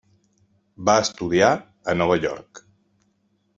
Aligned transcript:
Va 0.89 0.95
estudiar 1.01 1.51
a 1.93 1.97
Nova 2.01 2.19
York. 2.25 2.65